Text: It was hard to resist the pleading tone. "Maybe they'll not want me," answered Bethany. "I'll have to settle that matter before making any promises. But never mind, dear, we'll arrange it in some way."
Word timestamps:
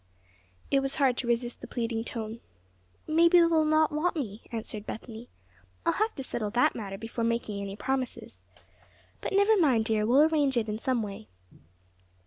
It 0.71 0.79
was 0.79 0.95
hard 0.95 1.15
to 1.17 1.27
resist 1.27 1.61
the 1.61 1.67
pleading 1.67 2.03
tone. 2.03 2.39
"Maybe 3.05 3.37
they'll 3.37 3.63
not 3.63 3.91
want 3.91 4.15
me," 4.15 4.41
answered 4.51 4.87
Bethany. 4.87 5.29
"I'll 5.85 5.93
have 5.93 6.15
to 6.15 6.23
settle 6.23 6.49
that 6.49 6.73
matter 6.73 6.97
before 6.97 7.23
making 7.23 7.61
any 7.61 7.75
promises. 7.75 8.43
But 9.21 9.31
never 9.31 9.55
mind, 9.55 9.85
dear, 9.85 10.07
we'll 10.07 10.23
arrange 10.23 10.57
it 10.57 10.67
in 10.67 10.79
some 10.79 11.03
way." 11.03 11.27